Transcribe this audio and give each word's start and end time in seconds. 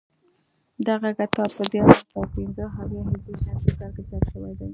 دغه 0.87 1.09
کتاب 1.19 1.49
په 1.57 1.63
دیارلس 1.71 2.01
سوه 2.11 2.25
پنځه 2.35 2.63
اویا 2.81 3.01
هجري 3.09 3.33
شمسي 3.43 3.71
کال 3.77 3.91
کې 3.95 4.03
چاپ 4.09 4.23
شوی 4.31 4.53
دی 4.57 4.67